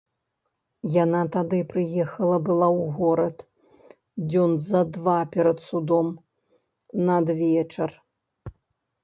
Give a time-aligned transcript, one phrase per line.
[1.03, 3.37] Яна тады прыехала была ў горад
[4.29, 6.07] дзён за два перад судом,
[7.13, 7.89] надвечар.